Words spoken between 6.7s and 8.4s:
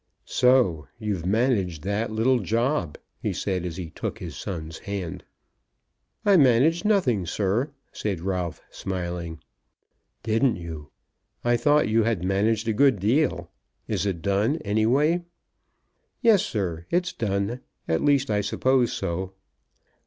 nothing, sir," said